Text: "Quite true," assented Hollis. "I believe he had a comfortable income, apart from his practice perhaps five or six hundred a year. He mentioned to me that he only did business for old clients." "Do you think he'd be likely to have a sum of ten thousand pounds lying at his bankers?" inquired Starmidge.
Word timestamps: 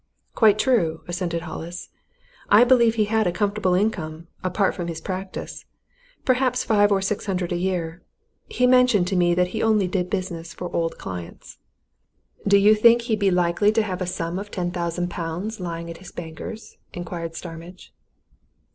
"Quite 0.33 0.57
true," 0.57 1.03
assented 1.07 1.43
Hollis. 1.43 1.89
"I 2.49 2.63
believe 2.63 2.95
he 2.95 3.05
had 3.05 3.27
a 3.27 3.31
comfortable 3.31 3.75
income, 3.75 4.29
apart 4.43 4.73
from 4.73 4.87
his 4.87 4.99
practice 4.99 5.63
perhaps 6.25 6.63
five 6.63 6.91
or 6.91 7.03
six 7.03 7.27
hundred 7.27 7.51
a 7.51 7.55
year. 7.55 8.01
He 8.47 8.65
mentioned 8.65 9.05
to 9.09 9.15
me 9.15 9.35
that 9.35 9.49
he 9.49 9.61
only 9.61 9.87
did 9.87 10.09
business 10.09 10.55
for 10.55 10.75
old 10.75 10.97
clients." 10.97 11.59
"Do 12.47 12.57
you 12.57 12.73
think 12.73 13.03
he'd 13.03 13.19
be 13.19 13.29
likely 13.29 13.71
to 13.73 13.83
have 13.83 14.01
a 14.01 14.07
sum 14.07 14.39
of 14.39 14.49
ten 14.49 14.71
thousand 14.71 15.11
pounds 15.11 15.59
lying 15.59 15.87
at 15.87 15.97
his 15.99 16.11
bankers?" 16.11 16.77
inquired 16.93 17.35
Starmidge. 17.35 17.93